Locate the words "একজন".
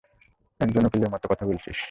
0.59-0.83